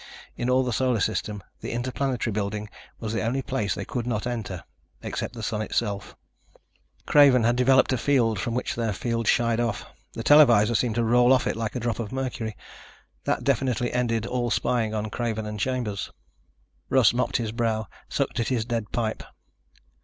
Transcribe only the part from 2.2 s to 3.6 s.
building was the only